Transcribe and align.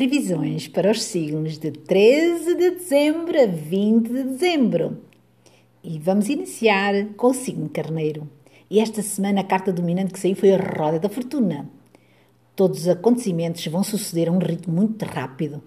Previsões 0.00 0.66
para 0.66 0.90
os 0.90 1.02
signos 1.02 1.58
de 1.58 1.70
13 1.70 2.54
de 2.54 2.70
dezembro 2.70 3.38
a 3.38 3.44
20 3.44 4.08
de 4.08 4.22
dezembro. 4.22 4.96
E 5.84 5.98
vamos 5.98 6.30
iniciar 6.30 7.08
com 7.18 7.26
o 7.26 7.34
signo 7.34 7.68
carneiro. 7.68 8.26
E 8.70 8.80
esta 8.80 9.02
semana 9.02 9.42
a 9.42 9.44
carta 9.44 9.70
dominante 9.70 10.14
que 10.14 10.18
saiu 10.18 10.34
foi 10.34 10.54
a 10.54 10.56
roda 10.56 10.98
da 10.98 11.10
fortuna. 11.10 11.68
Todos 12.56 12.80
os 12.80 12.88
acontecimentos 12.88 13.66
vão 13.66 13.82
suceder 13.82 14.30
a 14.30 14.32
um 14.32 14.38
ritmo 14.38 14.72
muito 14.72 15.04
rápido 15.04 15.62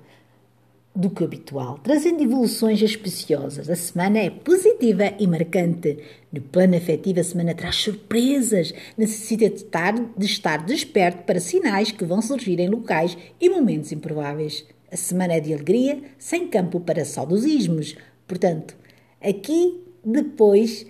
do 0.96 1.10
que 1.10 1.23
o 1.23 1.25
habitual, 1.25 1.80
trazendo 1.80 2.21
evoluções 2.21 2.82
auspiciosas. 2.82 3.70
A 3.70 3.76
semana 3.76 4.20
é 4.20 4.30
positiva 4.30 5.12
e 5.20 5.26
marcante. 5.26 5.98
No 6.32 6.39
plano 6.39 6.76
afetivo, 6.76 7.20
a 7.20 7.23
semana 7.23 7.55
traz 7.55 7.77
surpresas. 7.77 8.73
Necessita 8.95 9.50
de 9.50 9.55
estar, 9.55 9.94
de 9.94 10.26
estar 10.26 10.64
desperto 10.64 11.23
para 11.23 11.40
sinais 11.40 11.91
que 11.91 12.05
vão 12.05 12.21
surgir 12.21 12.59
em 12.59 12.70
locais 12.70 13.18
e 13.41 13.50
momentos 13.50 13.91
improváveis. 13.91 14.66
A 14.91 14.95
semana 14.95 15.34
é 15.34 15.40
de 15.40 15.52
alegria, 15.52 16.00
sem 16.20 16.48
campo 16.48 16.80
para 16.80 17.03
saudosismos. 17.03 17.95
Portanto, 18.28 18.75
aqui 19.20 19.81
depois 20.05 20.86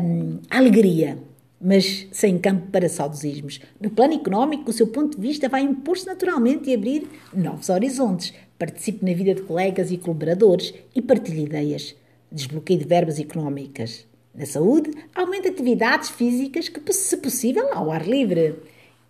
hum, 0.00 0.40
alegria, 0.50 1.18
mas 1.60 2.08
sem 2.10 2.36
campo 2.36 2.66
para 2.72 2.88
saudosismos. 2.88 3.60
No 3.80 3.90
plano 3.90 4.14
económico, 4.14 4.70
o 4.70 4.72
seu 4.72 4.88
ponto 4.88 5.20
de 5.20 5.28
vista 5.28 5.48
vai 5.48 5.62
impor-se 5.62 6.06
naturalmente 6.06 6.68
e 6.68 6.74
abrir 6.74 7.06
novos 7.32 7.68
horizontes 7.68 8.34
Participe 8.60 9.06
na 9.06 9.14
vida 9.14 9.34
de 9.34 9.40
colegas 9.40 9.90
e 9.90 9.96
colaboradores 9.96 10.74
e 10.94 11.00
partilhe 11.00 11.44
ideias. 11.44 11.96
Desbloqueie 12.30 12.78
de 12.78 12.84
verbas 12.84 13.18
económicas. 13.18 14.06
Na 14.34 14.44
saúde, 14.44 14.90
aumente 15.14 15.48
atividades 15.48 16.10
físicas 16.10 16.68
que, 16.68 16.92
se 16.92 17.16
possível, 17.16 17.72
ao 17.72 17.90
ar 17.90 18.06
livre. 18.06 18.56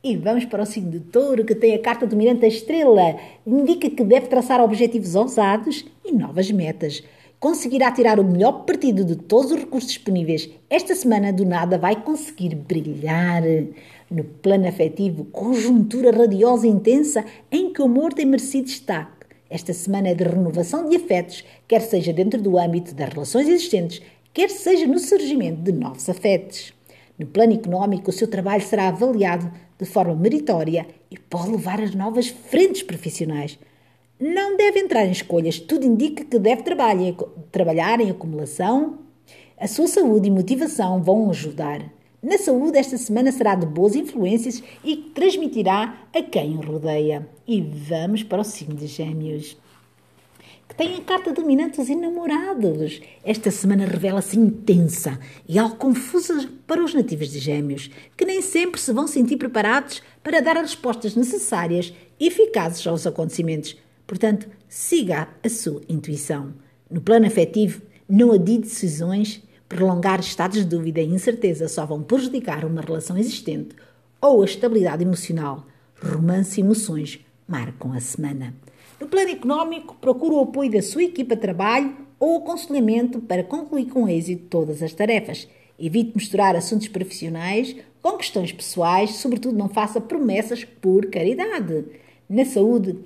E 0.05 0.17
vamos 0.17 0.45
para 0.45 0.63
o 0.63 0.67
signo 0.67 0.93
de 0.93 1.01
touro, 1.01 1.45
que 1.45 1.57
tem 1.57 1.75
a 1.75 1.81
carta 1.81 2.07
dominante 2.07 2.43
da 2.43 2.47
estrela. 2.47 3.19
Indica 3.45 3.91
que 3.91 4.05
deve 4.05 4.29
traçar 4.29 4.61
objetivos 4.61 5.17
ousados 5.17 5.85
e 6.05 6.13
novas 6.13 6.49
metas. 6.52 7.02
Conseguirá 7.41 7.91
tirar 7.91 8.21
o 8.21 8.24
melhor 8.24 8.65
partido 8.65 9.05
de 9.05 9.17
todos 9.17 9.51
os 9.51 9.59
recursos 9.59 9.91
disponíveis. 9.91 10.49
Esta 10.71 10.95
semana, 10.95 11.33
do 11.33 11.45
nada, 11.45 11.77
vai 11.77 12.01
conseguir 12.01 12.55
brilhar. 12.55 13.43
No 14.09 14.23
plano 14.23 14.69
afetivo, 14.69 15.24
conjuntura 15.24 16.17
radiosa 16.17 16.69
e 16.69 16.71
intensa 16.71 17.24
em 17.51 17.73
que 17.73 17.83
o 17.83 17.87
amor 17.87 18.13
tem 18.13 18.27
merecido 18.27 18.67
destaque. 18.67 19.20
Esta 19.51 19.73
semana 19.73 20.10
é 20.10 20.15
de 20.15 20.23
renovação 20.23 20.88
de 20.88 20.95
afetos, 20.95 21.45
quer 21.66 21.80
seja 21.80 22.12
dentro 22.12 22.40
do 22.40 22.56
âmbito 22.56 22.95
das 22.95 23.09
relações 23.09 23.48
existentes, 23.48 24.01
quer 24.32 24.48
seja 24.48 24.87
no 24.87 25.01
surgimento 25.01 25.60
de 25.60 25.73
novos 25.73 26.09
afetos. 26.09 26.73
No 27.18 27.26
plano 27.26 27.52
económico, 27.52 28.10
o 28.10 28.12
seu 28.12 28.28
trabalho 28.28 28.62
será 28.62 28.87
avaliado 28.87 29.51
de 29.76 29.84
forma 29.84 30.15
meritória 30.15 30.87
e 31.10 31.18
pode 31.18 31.51
levar 31.51 31.80
a 31.80 31.90
novas 31.90 32.28
frentes 32.28 32.84
profissionais. 32.84 33.59
Não 34.21 34.56
deve 34.56 34.78
entrar 34.78 35.04
em 35.04 35.10
escolhas, 35.10 35.59
tudo 35.59 35.84
indica 35.84 36.24
que 36.24 36.38
deve 36.38 36.62
trabalhar 36.62 38.01
em 38.01 38.10
acumulação. 38.10 39.01
A 39.59 39.66
sua 39.66 39.88
saúde 39.88 40.28
e 40.28 40.30
motivação 40.30 41.02
vão 41.02 41.28
ajudar. 41.28 41.93
Na 42.23 42.37
saúde, 42.37 42.76
esta 42.76 42.99
semana 42.99 43.32
será 43.32 43.54
de 43.54 43.65
boas 43.65 43.95
influências 43.95 44.63
e 44.85 44.95
transmitirá 44.95 46.07
a 46.15 46.23
quem 46.23 46.54
o 46.54 46.60
rodeia. 46.60 47.27
E 47.49 47.62
vamos 47.62 48.23
para 48.23 48.43
o 48.43 48.45
signo 48.45 48.74
de 48.74 48.87
Gêmeos, 48.87 49.57
que 50.68 50.74
tem 50.74 50.96
a 50.96 51.01
carta 51.01 51.32
dominante 51.32 51.79
dos 51.79 51.88
enamorados. 51.88 53.01
Esta 53.24 53.51
semana 53.51 53.87
revela-se 53.87 54.38
intensa 54.38 55.18
e 55.49 55.59
algo 55.59 55.77
confusa 55.77 56.46
para 56.66 56.85
os 56.85 56.93
nativos 56.93 57.30
de 57.30 57.38
Gêmeos, 57.38 57.90
que 58.15 58.27
nem 58.27 58.43
sempre 58.43 58.79
se 58.79 58.93
vão 58.93 59.07
sentir 59.07 59.38
preparados 59.38 60.02
para 60.23 60.43
dar 60.43 60.59
as 60.59 60.73
respostas 60.73 61.16
necessárias 61.16 61.90
e 62.18 62.27
eficazes 62.27 62.87
aos 62.87 63.07
acontecimentos. 63.07 63.79
Portanto, 64.06 64.47
siga 64.69 65.27
a 65.43 65.49
sua 65.49 65.81
intuição. 65.88 66.53
No 66.91 67.00
plano 67.00 67.27
afetivo, 67.27 67.81
não 68.06 68.31
adie 68.31 68.59
decisões 68.59 69.43
Prolongar 69.71 70.19
estados 70.19 70.59
de 70.59 70.65
dúvida 70.65 71.00
e 71.00 71.06
incerteza 71.06 71.69
só 71.69 71.87
vão 71.87 72.03
prejudicar 72.03 72.65
uma 72.65 72.81
relação 72.81 73.17
existente 73.17 73.77
ou 74.21 74.43
a 74.43 74.45
estabilidade 74.45 75.05
emocional. 75.05 75.65
Romance 76.03 76.61
e 76.61 76.65
emoções 76.65 77.25
marcam 77.47 77.93
a 77.93 78.00
semana. 78.00 78.53
No 79.00 79.06
plano 79.06 79.31
económico, 79.31 79.97
procure 80.00 80.34
o 80.34 80.41
apoio 80.41 80.72
da 80.72 80.83
sua 80.83 81.05
equipa 81.05 81.37
de 81.37 81.43
trabalho 81.43 81.97
ou 82.19 82.39
aconselhamento 82.39 83.21
para 83.21 83.45
concluir 83.45 83.87
com 83.87 84.09
êxito 84.09 84.49
todas 84.50 84.83
as 84.83 84.93
tarefas. 84.93 85.47
Evite 85.78 86.16
misturar 86.16 86.56
assuntos 86.56 86.89
profissionais 86.89 87.77
com 88.03 88.16
questões 88.16 88.50
pessoais, 88.50 89.19
sobretudo 89.19 89.56
não 89.56 89.69
faça 89.69 90.00
promessas 90.00 90.65
por 90.65 91.06
caridade. 91.06 91.84
Na 92.28 92.45
saúde, 92.45 92.99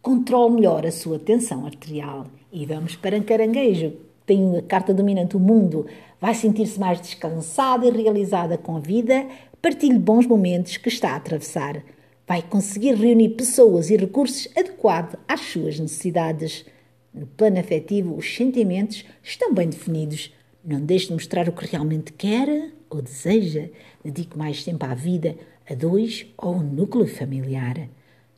controle 0.00 0.54
melhor 0.54 0.86
a 0.86 0.92
sua 0.92 1.18
tensão 1.18 1.66
arterial. 1.66 2.28
E 2.52 2.64
vamos 2.64 2.94
para 2.94 3.20
caranguejo 3.20 3.94
tem 4.26 4.56
a 4.56 4.62
carta 4.62 4.94
dominante 4.94 5.36
o 5.36 5.40
mundo, 5.40 5.86
vai 6.22 6.36
sentir-se 6.36 6.78
mais 6.78 7.00
descansada 7.00 7.84
e 7.84 7.90
realizada 7.90 8.56
com 8.56 8.76
a 8.76 8.78
vida, 8.78 9.26
partilhe 9.60 9.98
bons 9.98 10.24
momentos 10.24 10.76
que 10.76 10.88
está 10.88 11.10
a 11.10 11.16
atravessar. 11.16 11.82
Vai 12.28 12.40
conseguir 12.42 12.94
reunir 12.94 13.30
pessoas 13.30 13.90
e 13.90 13.96
recursos 13.96 14.46
adequados 14.56 15.16
às 15.26 15.40
suas 15.40 15.80
necessidades. 15.80 16.64
No 17.12 17.26
plano 17.26 17.58
afetivo, 17.58 18.14
os 18.14 18.36
sentimentos 18.36 19.04
estão 19.20 19.52
bem 19.52 19.68
definidos. 19.68 20.32
Não 20.64 20.80
deixe 20.80 21.08
de 21.08 21.14
mostrar 21.14 21.48
o 21.48 21.52
que 21.52 21.66
realmente 21.66 22.12
quer 22.12 22.70
ou 22.88 23.02
deseja. 23.02 23.68
Dedique 24.04 24.38
mais 24.38 24.62
tempo 24.62 24.86
à 24.86 24.94
vida, 24.94 25.34
a 25.68 25.74
dois 25.74 26.24
ou 26.38 26.54
ao 26.54 26.60
núcleo 26.60 27.08
familiar. 27.08 27.88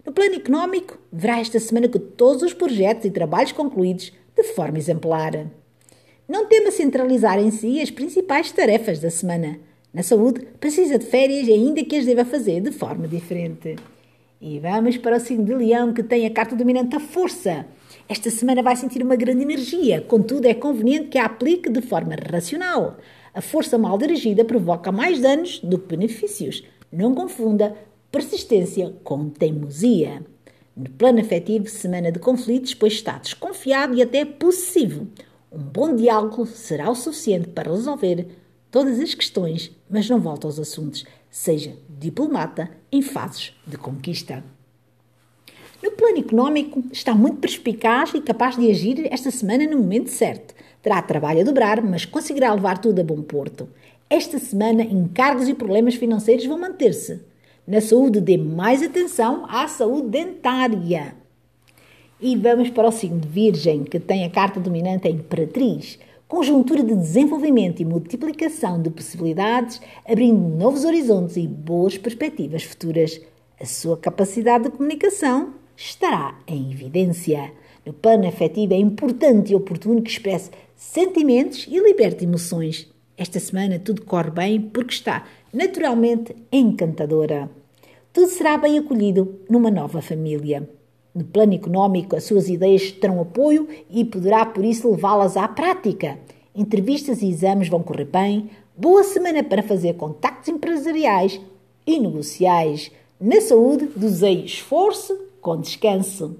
No 0.06 0.10
plano 0.10 0.36
económico, 0.36 0.98
verá 1.12 1.38
esta 1.38 1.60
semana 1.60 1.86
que 1.86 1.98
todos 1.98 2.42
os 2.42 2.54
projetos 2.54 3.04
e 3.04 3.10
trabalhos 3.10 3.52
concluídos 3.52 4.10
de 4.34 4.42
forma 4.42 4.78
exemplar. 4.78 5.50
Não 6.26 6.46
tema 6.46 6.70
centralizar 6.70 7.38
em 7.38 7.50
si 7.50 7.82
as 7.82 7.90
principais 7.90 8.50
tarefas 8.50 8.98
da 8.98 9.10
semana. 9.10 9.58
Na 9.92 10.02
saúde, 10.02 10.40
precisa 10.58 10.98
de 10.98 11.04
férias 11.04 11.46
ainda 11.46 11.84
que 11.84 11.96
as 11.96 12.06
deva 12.06 12.24
fazer 12.24 12.62
de 12.62 12.72
forma 12.72 13.06
diferente. 13.06 13.76
E 14.40 14.58
vamos 14.58 14.96
para 14.96 15.18
o 15.18 15.20
signo 15.20 15.44
de 15.44 15.54
Leão, 15.54 15.92
que 15.92 16.02
tem 16.02 16.24
a 16.24 16.30
carta 16.30 16.56
dominante 16.56 16.90
da 16.90 17.00
força. 17.00 17.66
Esta 18.08 18.30
semana 18.30 18.62
vai 18.62 18.74
sentir 18.74 19.02
uma 19.02 19.16
grande 19.16 19.42
energia, 19.42 20.00
contudo, 20.00 20.46
é 20.46 20.54
conveniente 20.54 21.08
que 21.08 21.18
a 21.18 21.26
aplique 21.26 21.68
de 21.68 21.82
forma 21.82 22.14
racional. 22.14 22.96
A 23.34 23.42
força 23.42 23.76
mal 23.76 23.98
dirigida 23.98 24.46
provoca 24.46 24.90
mais 24.90 25.20
danos 25.20 25.60
do 25.60 25.78
que 25.78 25.94
benefícios. 25.94 26.64
Não 26.90 27.14
confunda 27.14 27.76
persistência 28.10 28.94
com 29.04 29.28
teimosia. 29.28 30.22
No 30.74 30.88
plano 30.88 31.20
afetivo, 31.20 31.68
semana 31.68 32.10
de 32.10 32.18
conflitos, 32.18 32.72
pois 32.72 32.94
está 32.94 33.18
desconfiado 33.18 33.94
e 33.94 34.00
até 34.00 34.24
possessivo. 34.24 35.06
Um 35.54 35.62
bom 35.62 35.94
diálogo 35.94 36.44
será 36.46 36.90
o 36.90 36.96
suficiente 36.96 37.46
para 37.46 37.70
resolver 37.70 38.26
todas 38.72 38.98
as 38.98 39.14
questões, 39.14 39.70
mas 39.88 40.10
não 40.10 40.18
volta 40.18 40.48
aos 40.48 40.58
assuntos. 40.58 41.04
Seja 41.30 41.76
diplomata 41.88 42.68
em 42.90 43.00
fases 43.00 43.52
de 43.64 43.76
conquista. 43.76 44.42
No 45.80 45.92
plano 45.92 46.18
económico, 46.18 46.82
está 46.90 47.14
muito 47.14 47.38
perspicaz 47.38 48.12
e 48.14 48.20
capaz 48.20 48.56
de 48.56 48.68
agir 48.68 49.06
esta 49.12 49.30
semana 49.30 49.64
no 49.64 49.78
momento 49.78 50.10
certo. 50.10 50.56
Terá 50.82 51.00
trabalho 51.00 51.42
a 51.42 51.44
dobrar, 51.44 51.80
mas 51.80 52.04
conseguirá 52.04 52.52
levar 52.52 52.78
tudo 52.78 53.00
a 53.00 53.04
bom 53.04 53.22
porto. 53.22 53.68
Esta 54.10 54.40
semana, 54.40 54.82
encargos 54.82 55.48
e 55.48 55.54
problemas 55.54 55.94
financeiros 55.94 56.46
vão 56.46 56.58
manter-se. 56.58 57.20
Na 57.64 57.80
saúde, 57.80 58.20
dê 58.20 58.36
mais 58.36 58.82
atenção 58.82 59.46
à 59.48 59.68
saúde 59.68 60.08
dentária. 60.08 61.14
E 62.26 62.36
vamos 62.36 62.70
para 62.70 62.88
o 62.88 62.90
signo 62.90 63.20
de 63.20 63.28
Virgem, 63.28 63.84
que 63.84 64.00
tem 64.00 64.24
a 64.24 64.30
carta 64.30 64.58
dominante 64.58 65.06
a 65.06 65.10
Imperatriz. 65.10 65.98
Conjuntura 66.26 66.82
de 66.82 66.94
desenvolvimento 66.94 67.82
e 67.82 67.84
multiplicação 67.84 68.80
de 68.80 68.88
possibilidades, 68.88 69.78
abrindo 70.08 70.40
novos 70.56 70.86
horizontes 70.86 71.36
e 71.36 71.46
boas 71.46 71.98
perspectivas 71.98 72.62
futuras. 72.62 73.20
A 73.60 73.66
sua 73.66 73.98
capacidade 73.98 74.64
de 74.64 74.70
comunicação 74.70 75.52
estará 75.76 76.38
em 76.46 76.72
evidência. 76.72 77.52
No 77.84 77.92
plano 77.92 78.26
afetivo 78.26 78.72
é 78.72 78.78
importante 78.78 79.52
e 79.52 79.54
oportuno 79.54 80.00
que 80.00 80.10
expresse 80.10 80.50
sentimentos 80.74 81.66
e 81.68 81.78
liberte 81.78 82.24
emoções. 82.24 82.90
Esta 83.18 83.38
semana 83.38 83.78
tudo 83.78 84.00
corre 84.00 84.30
bem 84.30 84.62
porque 84.62 84.94
está 84.94 85.26
naturalmente 85.52 86.34
encantadora. 86.50 87.50
Tudo 88.14 88.28
será 88.28 88.56
bem 88.56 88.78
acolhido 88.78 89.40
numa 89.46 89.70
nova 89.70 90.00
família. 90.00 90.66
No 91.14 91.22
plano 91.22 91.54
económico, 91.54 92.16
as 92.16 92.24
suas 92.24 92.48
ideias 92.48 92.90
terão 92.90 93.20
apoio 93.20 93.68
e 93.88 94.04
poderá, 94.04 94.44
por 94.44 94.64
isso, 94.64 94.90
levá-las 94.90 95.36
à 95.36 95.46
prática. 95.46 96.18
Entrevistas 96.52 97.22
e 97.22 97.28
exames 97.28 97.68
vão 97.68 97.84
correr 97.84 98.06
bem. 98.06 98.50
Boa 98.76 99.04
semana 99.04 99.44
para 99.44 99.62
fazer 99.62 99.94
contactos 99.94 100.48
empresariais 100.48 101.40
e 101.86 102.00
negociais. 102.00 102.90
Na 103.20 103.40
saúde, 103.40 103.88
dosei 103.94 104.44
esforço 104.44 105.16
com 105.40 105.60
descanso. 105.60 106.36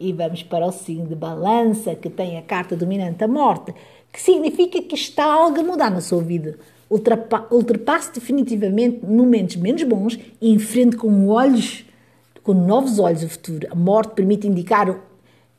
E 0.00 0.12
vamos 0.12 0.42
para 0.42 0.66
o 0.66 0.72
signo 0.72 1.06
de 1.06 1.14
balança, 1.14 1.94
que 1.94 2.10
tem 2.10 2.38
a 2.38 2.42
carta 2.42 2.74
dominante 2.74 3.18
da 3.18 3.28
morte, 3.28 3.72
que 4.12 4.20
significa 4.20 4.82
que 4.82 4.96
está 4.96 5.24
algo 5.24 5.60
a 5.60 5.62
mudar 5.62 5.90
na 5.90 6.00
sua 6.00 6.22
vida. 6.22 6.58
Ultrapasse 6.90 8.12
definitivamente 8.12 9.06
momentos 9.06 9.54
menos 9.54 9.84
bons 9.84 10.18
e 10.40 10.50
enfrente 10.50 10.96
com 10.96 11.28
olhos 11.28 11.84
com 12.48 12.54
novos 12.54 12.98
olhos 12.98 13.22
o 13.22 13.28
futuro. 13.28 13.68
A 13.70 13.74
morte 13.74 14.14
permite 14.14 14.48
indicar 14.48 14.98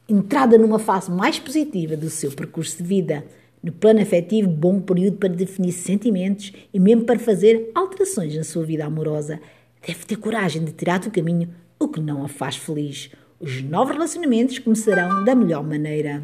entrada 0.09 0.57
numa 0.57 0.79
fase 0.79 1.11
mais 1.11 1.37
positiva 1.37 1.95
do 1.95 2.09
seu 2.09 2.31
percurso 2.31 2.77
de 2.77 2.83
vida. 2.83 3.23
No 3.61 3.71
plano 3.71 4.01
afetivo, 4.01 4.49
bom 4.49 4.81
período 4.81 5.17
para 5.17 5.29
definir 5.29 5.71
sentimentos 5.71 6.51
e 6.73 6.79
mesmo 6.79 7.03
para 7.03 7.19
fazer 7.19 7.69
alterações 7.75 8.35
na 8.35 8.43
sua 8.43 8.65
vida 8.65 8.85
amorosa. 8.85 9.39
Deve 9.85 10.03
ter 10.03 10.15
coragem 10.15 10.65
de 10.65 10.71
tirar 10.71 10.97
do 10.97 11.11
caminho 11.11 11.49
o 11.77 11.87
que 11.87 12.01
não 12.01 12.25
a 12.25 12.27
faz 12.27 12.55
feliz. 12.55 13.11
Os 13.39 13.61
novos 13.61 13.93
relacionamentos 13.93 14.57
começarão 14.57 15.23
da 15.23 15.35
melhor 15.35 15.63
maneira. 15.63 16.23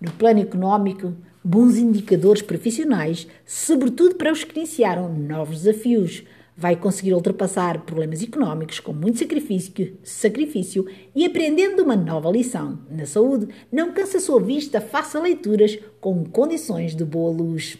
No 0.00 0.10
plano 0.10 0.40
económico, 0.40 1.14
bons 1.44 1.76
indicadores 1.76 2.42
profissionais, 2.42 3.28
sobretudo 3.46 4.16
para 4.16 4.32
os 4.32 4.42
que 4.42 4.58
iniciaram 4.58 5.14
novos 5.14 5.62
desafios. 5.62 6.24
Vai 6.54 6.76
conseguir 6.76 7.14
ultrapassar 7.14 7.80
problemas 7.80 8.22
económicos 8.22 8.78
com 8.78 8.92
muito 8.92 9.18
sacrifício, 9.18 9.96
sacrifício 10.02 10.86
e 11.14 11.24
aprendendo 11.24 11.82
uma 11.82 11.96
nova 11.96 12.30
lição. 12.30 12.78
Na 12.90 13.06
saúde, 13.06 13.48
não 13.70 13.92
cansa 13.92 14.18
a 14.18 14.20
sua 14.20 14.40
vista, 14.40 14.80
faça 14.80 15.18
leituras 15.18 15.78
com 15.98 16.24
condições 16.24 16.94
de 16.94 17.04
boa 17.04 17.32
luz. 17.32 17.78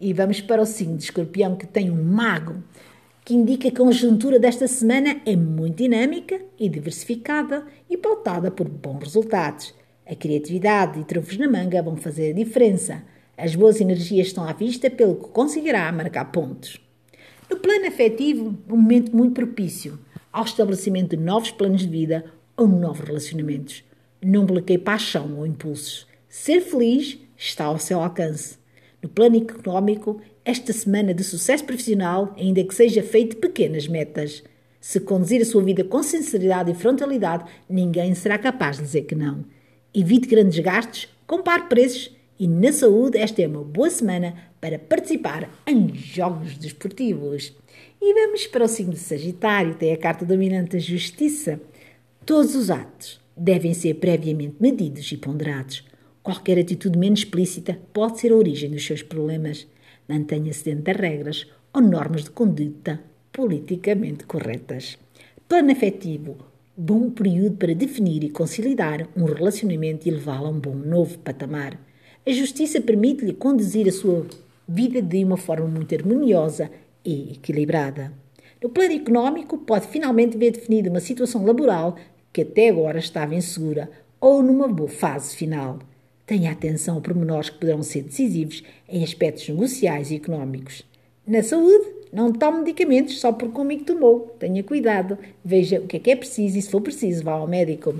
E 0.00 0.12
vamos 0.12 0.40
para 0.40 0.62
o 0.62 0.66
signo 0.66 0.96
de 0.96 1.04
escorpião 1.04 1.56
que 1.56 1.66
tem 1.66 1.90
um 1.90 2.02
mago, 2.02 2.62
que 3.24 3.34
indica 3.34 3.70
que 3.70 3.82
a 3.82 3.84
conjuntura 3.84 4.38
desta 4.38 4.68
semana 4.68 5.20
é 5.26 5.34
muito 5.34 5.78
dinâmica 5.78 6.40
e 6.58 6.68
diversificada 6.68 7.66
e 7.88 7.96
pautada 7.96 8.50
por 8.50 8.68
bons 8.68 9.00
resultados. 9.00 9.74
A 10.06 10.14
criatividade 10.14 11.00
e 11.00 11.04
trunfos 11.04 11.36
na 11.36 11.48
manga 11.48 11.82
vão 11.82 11.96
fazer 11.96 12.30
a 12.30 12.34
diferença. 12.34 13.02
As 13.36 13.54
boas 13.54 13.80
energias 13.80 14.28
estão 14.28 14.44
à 14.44 14.52
vista 14.52 14.88
pelo 14.88 15.16
que 15.16 15.28
conseguirá 15.28 15.90
marcar 15.92 16.32
pontos. 16.32 16.80
No 17.50 17.56
plano 17.56 17.86
afetivo, 17.88 18.56
um 18.68 18.76
momento 18.76 19.14
muito 19.14 19.34
propício 19.34 19.98
ao 20.32 20.44
estabelecimento 20.44 21.16
de 21.16 21.22
novos 21.22 21.50
planos 21.50 21.80
de 21.80 21.88
vida 21.88 22.24
ou 22.56 22.68
novos 22.68 23.00
relacionamentos. 23.00 23.82
Não 24.22 24.46
bloqueie 24.46 24.78
paixão 24.78 25.36
ou 25.36 25.44
impulsos. 25.44 26.06
Ser 26.28 26.60
feliz 26.60 27.18
está 27.36 27.64
ao 27.64 27.78
seu 27.78 28.00
alcance. 28.00 28.56
No 29.02 29.08
plano 29.08 29.36
económico, 29.36 30.20
esta 30.44 30.72
semana 30.72 31.12
de 31.12 31.24
sucesso 31.24 31.64
profissional, 31.64 32.32
ainda 32.38 32.62
que 32.62 32.74
seja 32.74 33.02
feito 33.02 33.38
pequenas 33.38 33.88
metas. 33.88 34.44
Se 34.80 35.00
conduzir 35.00 35.42
a 35.42 35.44
sua 35.44 35.62
vida 35.62 35.82
com 35.82 36.04
sinceridade 36.04 36.70
e 36.70 36.74
frontalidade, 36.74 37.50
ninguém 37.68 38.14
será 38.14 38.38
capaz 38.38 38.76
de 38.76 38.84
dizer 38.84 39.02
que 39.02 39.16
não. 39.16 39.44
Evite 39.92 40.28
grandes 40.28 40.60
gastos, 40.60 41.08
compare 41.26 41.64
preços 41.64 42.14
e 42.38 42.46
na 42.46 42.72
saúde 42.72 43.18
esta 43.18 43.42
é 43.42 43.48
uma 43.48 43.64
boa 43.64 43.90
semana 43.90 44.34
para 44.60 44.78
participar 44.78 45.48
em 45.66 45.94
jogos 45.94 46.56
desportivos. 46.58 47.56
E 48.00 48.14
vamos 48.14 48.46
para 48.46 48.64
o 48.64 48.68
signo 48.68 48.92
de 48.92 48.98
Sagitário, 48.98 49.74
tem 49.74 49.92
a 49.92 49.96
carta 49.96 50.24
dominante 50.24 50.72
da 50.72 50.78
Justiça. 50.78 51.60
Todos 52.26 52.54
os 52.54 52.70
atos 52.70 53.20
devem 53.36 53.72
ser 53.72 53.94
previamente 53.94 54.56
medidos 54.60 55.10
e 55.10 55.16
ponderados. 55.16 55.84
Qualquer 56.22 56.58
atitude 56.58 56.98
menos 56.98 57.20
explícita 57.20 57.78
pode 57.92 58.20
ser 58.20 58.32
a 58.32 58.36
origem 58.36 58.70
dos 58.70 58.84
seus 58.84 59.02
problemas. 59.02 59.66
Mantenha-se 60.06 60.64
dentro 60.64 60.84
das 60.84 60.96
regras 60.96 61.46
ou 61.72 61.80
normas 61.80 62.24
de 62.24 62.30
conduta 62.30 63.00
politicamente 63.32 64.24
corretas. 64.24 64.98
Plano 65.48 65.72
afetivo 65.72 66.50
bom 66.76 67.10
período 67.10 67.56
para 67.56 67.74
definir 67.74 68.24
e 68.24 68.30
conciliar 68.30 69.06
um 69.14 69.24
relacionamento 69.24 70.08
e 70.08 70.10
levá-lo 70.10 70.46
a 70.46 70.50
um 70.50 70.58
bom 70.58 70.74
novo 70.74 71.18
patamar. 71.18 71.78
A 72.26 72.30
justiça 72.30 72.80
permite-lhe 72.80 73.34
conduzir 73.34 73.86
a 73.86 73.92
sua 73.92 74.26
vida 74.72 75.02
de 75.02 75.24
uma 75.24 75.36
forma 75.36 75.66
muito 75.66 75.92
harmoniosa 75.94 76.70
e 77.04 77.32
equilibrada. 77.32 78.12
No 78.62 78.68
plano 78.68 78.94
económico, 78.94 79.58
pode 79.58 79.88
finalmente 79.88 80.38
ver 80.38 80.52
definida 80.52 80.88
uma 80.88 81.00
situação 81.00 81.44
laboral 81.44 81.96
que 82.32 82.42
até 82.42 82.68
agora 82.68 82.98
estava 82.98 83.34
insegura 83.34 83.90
ou 84.20 84.42
numa 84.42 84.68
boa 84.68 84.88
fase 84.88 85.34
final. 85.34 85.80
Tenha 86.24 86.52
atenção 86.52 86.98
a 86.98 87.00
pormenores 87.00 87.50
que 87.50 87.58
poderão 87.58 87.82
ser 87.82 88.02
decisivos 88.02 88.62
em 88.88 89.02
aspectos 89.02 89.48
negociais 89.48 90.12
e 90.12 90.16
económicos. 90.16 90.84
Na 91.26 91.42
saúde, 91.42 91.88
não 92.12 92.32
tome 92.32 92.58
medicamentos 92.58 93.18
só 93.18 93.32
porque 93.32 93.58
o 93.58 93.62
amigo 93.62 93.84
tomou. 93.84 94.36
Tenha 94.38 94.62
cuidado. 94.62 95.18
Veja 95.44 95.80
o 95.80 95.86
que 95.88 95.96
é 95.96 96.00
que 96.00 96.10
é 96.12 96.16
preciso 96.16 96.56
e, 96.56 96.62
se 96.62 96.70
for 96.70 96.80
preciso, 96.80 97.24
vá 97.24 97.32
ao 97.32 97.48
médico. 97.48 97.94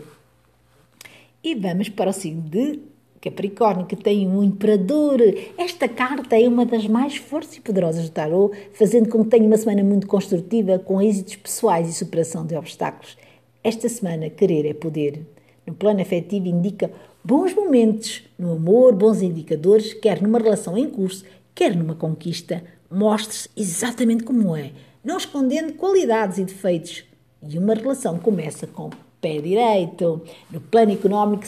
E 1.42 1.56
vamos 1.56 1.88
para 1.88 2.10
o 2.10 2.12
signo 2.12 2.42
de 2.42 2.78
Capricórnio, 3.20 3.86
que 3.86 3.96
tem 3.96 4.26
um 4.26 4.42
imperador. 4.42 5.20
Esta 5.58 5.88
carta 5.88 6.40
é 6.40 6.48
uma 6.48 6.64
das 6.64 6.86
mais 6.86 7.16
fortes 7.16 7.56
e 7.56 7.60
poderosas 7.60 8.08
do 8.08 8.12
tarot, 8.12 8.56
fazendo 8.72 9.08
com 9.08 9.22
que 9.24 9.30
tenha 9.30 9.46
uma 9.46 9.56
semana 9.56 9.84
muito 9.84 10.06
construtiva, 10.06 10.78
com 10.78 11.02
êxitos 11.02 11.36
pessoais 11.36 11.88
e 11.88 11.92
superação 11.92 12.46
de 12.46 12.56
obstáculos. 12.56 13.16
Esta 13.62 13.88
semana, 13.88 14.30
querer 14.30 14.66
é 14.66 14.72
poder. 14.72 15.26
No 15.66 15.74
plano 15.74 16.00
afetivo, 16.00 16.46
indica 16.46 16.90
bons 17.22 17.54
momentos 17.54 18.22
no 18.38 18.52
amor, 18.52 18.94
bons 18.94 19.20
indicadores, 19.20 19.92
quer 19.92 20.22
numa 20.22 20.38
relação 20.38 20.78
em 20.78 20.88
curso, 20.88 21.24
quer 21.54 21.76
numa 21.76 21.94
conquista 21.94 22.62
mostre-se 22.90 23.48
exatamente 23.56 24.24
como 24.24 24.56
é, 24.56 24.72
não 25.04 25.16
escondendo 25.16 25.74
qualidades 25.74 26.38
e 26.38 26.44
defeitos. 26.44 27.04
E 27.48 27.56
uma 27.56 27.74
relação 27.74 28.18
começa 28.18 28.66
com 28.66 28.90
pé 29.20 29.40
direito. 29.40 30.22
No 30.50 30.60
plano 30.60 30.92
económico, 30.92 31.44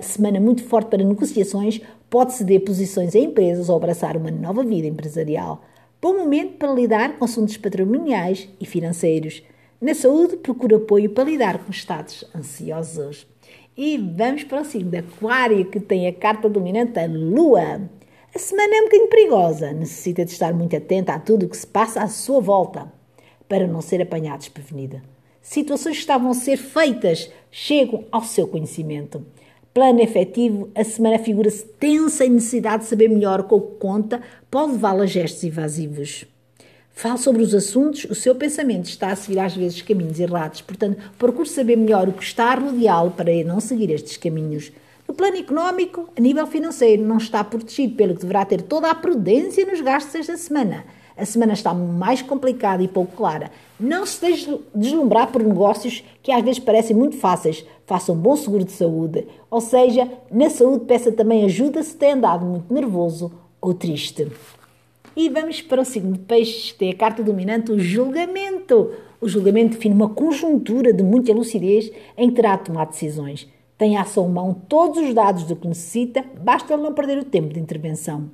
semana 0.00 0.40
muito 0.40 0.64
forte 0.64 0.88
para 0.88 1.04
negociações, 1.04 1.80
pode 2.08 2.34
ceder 2.34 2.64
posições 2.64 3.14
a 3.14 3.18
empresas 3.18 3.68
ou 3.68 3.76
abraçar 3.76 4.16
uma 4.16 4.30
nova 4.30 4.62
vida 4.62 4.86
empresarial. 4.86 5.62
Bom 6.00 6.18
momento 6.18 6.58
para 6.58 6.72
lidar 6.72 7.18
com 7.18 7.24
assuntos 7.24 7.56
patrimoniais 7.56 8.48
e 8.60 8.66
financeiros. 8.66 9.42
Na 9.80 9.94
saúde, 9.94 10.36
procura 10.36 10.76
apoio 10.76 11.10
para 11.10 11.24
lidar 11.24 11.58
com 11.58 11.70
estados 11.70 12.24
ansiosos. 12.34 13.26
E 13.76 13.98
vamos 13.98 14.44
para 14.44 14.62
o 14.62 14.64
signo 14.64 14.90
de 14.90 14.98
Aquário, 14.98 15.66
que 15.66 15.80
tem 15.80 16.06
a 16.06 16.12
carta 16.12 16.48
dominante, 16.48 16.98
a 16.98 17.06
Lua. 17.06 17.90
A 18.34 18.38
semana 18.38 18.74
é 18.74 18.80
um 18.80 18.84
bocadinho 18.84 19.08
perigosa, 19.08 19.72
necessita 19.72 20.24
de 20.24 20.30
estar 20.30 20.54
muito 20.54 20.76
atenta 20.76 21.12
a 21.14 21.18
tudo 21.18 21.46
o 21.46 21.48
que 21.48 21.56
se 21.56 21.66
passa 21.66 22.02
à 22.02 22.08
sua 22.08 22.40
volta, 22.40 22.90
para 23.48 23.66
não 23.66 23.82
ser 23.82 24.00
apanhado 24.00 24.40
desprevenida. 24.40 25.02
Situações 25.48 25.94
que 25.94 26.00
estavam 26.00 26.32
a 26.32 26.34
ser 26.34 26.56
feitas 26.56 27.30
chegam 27.52 28.04
ao 28.10 28.24
seu 28.24 28.48
conhecimento. 28.48 29.24
Plano 29.72 30.00
efetivo, 30.00 30.68
a 30.74 30.82
semana 30.82 31.20
figura-se 31.20 31.64
tensa 31.78 32.24
e 32.24 32.28
necessidade 32.28 32.82
de 32.82 32.88
saber 32.88 33.08
melhor 33.08 33.44
com 33.44 33.54
o 33.54 33.60
que 33.60 33.76
conta 33.76 34.20
pode 34.50 34.72
levá-la 34.72 35.04
a 35.04 35.06
gestos 35.06 35.44
evasivos. 35.44 36.24
Fale 36.92 37.18
sobre 37.18 37.42
os 37.42 37.54
assuntos, 37.54 38.06
o 38.06 38.14
seu 38.14 38.34
pensamento 38.34 38.86
está 38.86 39.12
a 39.12 39.16
seguir 39.16 39.38
às 39.38 39.54
vezes 39.54 39.80
caminhos 39.82 40.18
errados, 40.18 40.62
portanto, 40.62 40.98
procure 41.16 41.48
saber 41.48 41.76
melhor 41.76 42.08
o 42.08 42.12
que 42.12 42.24
está 42.24 42.52
a 42.52 43.10
para 43.10 43.44
não 43.44 43.60
seguir 43.60 43.92
estes 43.92 44.16
caminhos. 44.16 44.72
No 45.06 45.14
plano 45.14 45.36
económico, 45.36 46.08
a 46.16 46.20
nível 46.20 46.48
financeiro, 46.48 47.04
não 47.04 47.18
está 47.18 47.44
protegido, 47.44 47.94
pelo 47.94 48.16
que 48.16 48.22
deverá 48.22 48.44
ter 48.44 48.62
toda 48.62 48.90
a 48.90 48.94
prudência 48.96 49.64
nos 49.64 49.80
gastos 49.80 50.16
esta 50.16 50.36
semana. 50.36 50.84
A 51.16 51.24
semana 51.24 51.54
está 51.54 51.72
mais 51.72 52.20
complicada 52.20 52.82
e 52.82 52.88
pouco 52.88 53.16
clara. 53.16 53.50
Não 53.80 54.04
se 54.04 54.20
deixe 54.20 54.60
deslumbrar 54.74 55.32
por 55.32 55.42
negócios 55.42 56.04
que 56.22 56.30
às 56.30 56.44
vezes 56.44 56.58
parecem 56.58 56.94
muito 56.94 57.16
fáceis. 57.16 57.64
Faça 57.86 58.12
um 58.12 58.16
bom 58.16 58.36
seguro 58.36 58.64
de 58.64 58.72
saúde. 58.72 59.26
Ou 59.50 59.60
seja, 59.60 60.10
na 60.30 60.50
saúde 60.50 60.84
peça 60.84 61.10
também 61.10 61.44
ajuda 61.44 61.82
se 61.82 61.96
tem 61.96 62.12
andado 62.12 62.44
muito 62.44 62.72
nervoso 62.72 63.32
ou 63.60 63.72
triste. 63.72 64.30
E 65.16 65.30
vamos 65.30 65.62
para 65.62 65.80
o 65.80 65.84
signo 65.84 66.12
de 66.12 66.18
peixes, 66.18 66.72
tem 66.72 66.90
a 66.90 66.94
carta 66.94 67.22
dominante, 67.22 67.72
o 67.72 67.78
julgamento. 67.78 68.92
O 69.18 69.26
julgamento 69.26 69.76
define 69.76 69.94
uma 69.94 70.10
conjuntura 70.10 70.92
de 70.92 71.02
muita 71.02 71.32
lucidez 71.32 71.90
em 72.18 72.28
que 72.28 72.36
terá 72.36 72.56
de 72.56 72.64
tomar 72.64 72.84
decisões. 72.84 73.48
Tem 73.78 73.96
à 73.96 74.04
sua 74.04 74.28
mão 74.28 74.54
todos 74.68 74.98
os 74.98 75.14
dados 75.14 75.44
do 75.44 75.56
que 75.56 75.66
necessita, 75.66 76.22
basta 76.42 76.76
não 76.76 76.92
perder 76.92 77.18
o 77.18 77.24
tempo 77.24 77.54
de 77.54 77.60
intervenção. 77.60 78.30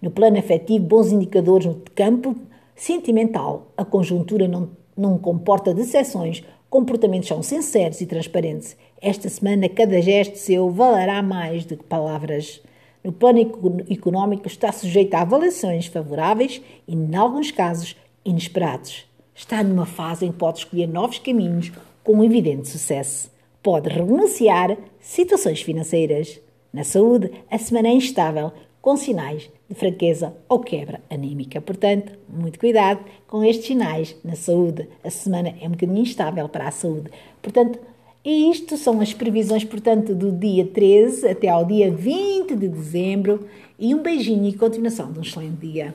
No 0.00 0.10
plano 0.10 0.38
afetivo, 0.38 0.84
bons 0.84 1.12
indicadores 1.12 1.66
no 1.66 1.82
campo 1.94 2.36
sentimental. 2.74 3.72
A 3.76 3.84
conjuntura 3.84 4.46
não, 4.46 4.70
não 4.96 5.18
comporta 5.18 5.74
decepções, 5.74 6.42
comportamentos 6.70 7.28
são 7.28 7.42
sinceros 7.42 8.00
e 8.00 8.06
transparentes. 8.06 8.76
Esta 9.00 9.28
semana, 9.28 9.68
cada 9.68 10.00
gesto 10.00 10.36
seu 10.36 10.70
valerá 10.70 11.22
mais 11.22 11.64
do 11.64 11.76
que 11.76 11.84
palavras. 11.84 12.60
No 13.02 13.12
plano 13.12 13.40
económico, 13.90 14.46
está 14.46 14.72
sujeito 14.72 15.14
a 15.14 15.22
avaliações 15.22 15.86
favoráveis 15.86 16.60
e, 16.86 16.94
em 16.94 17.16
alguns 17.16 17.50
casos, 17.50 17.96
inesperados. 18.24 19.06
Está 19.34 19.62
numa 19.62 19.86
fase 19.86 20.26
em 20.26 20.32
que 20.32 20.38
pode 20.38 20.58
escolher 20.58 20.88
novos 20.88 21.18
caminhos 21.18 21.72
com 22.02 22.14
um 22.14 22.24
evidente 22.24 22.68
sucesso 22.68 23.30
pode 23.62 23.88
renunciar 23.88 24.76
situações 25.00 25.60
financeiras. 25.60 26.40
Na 26.72 26.84
saúde, 26.84 27.30
a 27.50 27.58
semana 27.58 27.88
é 27.88 27.92
instável, 27.92 28.52
com 28.80 28.96
sinais 28.96 29.50
de 29.68 29.74
fraqueza 29.74 30.34
ou 30.48 30.60
quebra 30.60 31.00
anímica. 31.10 31.60
Portanto, 31.60 32.12
muito 32.28 32.58
cuidado 32.58 33.04
com 33.26 33.44
estes 33.44 33.66
sinais 33.66 34.16
na 34.24 34.34
saúde. 34.34 34.88
A 35.04 35.10
semana 35.10 35.54
é 35.60 35.66
um 35.66 35.72
bocadinho 35.72 35.98
instável 35.98 36.48
para 36.48 36.68
a 36.68 36.70
saúde. 36.70 37.10
Portanto, 37.42 37.78
e 38.24 38.50
isto 38.50 38.76
são 38.76 39.00
as 39.00 39.14
previsões, 39.14 39.64
portanto, 39.64 40.14
do 40.14 40.32
dia 40.32 40.66
13 40.66 41.28
até 41.28 41.48
ao 41.48 41.64
dia 41.64 41.90
20 41.90 42.54
de 42.56 42.68
dezembro. 42.68 43.46
E 43.78 43.94
um 43.94 44.02
beijinho 44.02 44.48
e 44.48 44.52
continuação 44.52 45.12
de 45.12 45.18
um 45.18 45.22
excelente 45.22 45.66
dia. 45.66 45.94